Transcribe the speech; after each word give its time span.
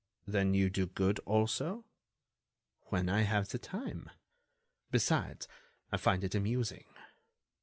"Then 0.25 0.55
you 0.55 0.71
do 0.71 0.87
good, 0.87 1.19
also?" 1.27 1.85
"When 2.87 3.07
I 3.07 3.21
have 3.21 3.49
the 3.49 3.59
time. 3.59 4.09
Besides, 4.89 5.47
I 5.91 5.97
find 5.97 6.23
it 6.23 6.33
amusing. 6.33 6.85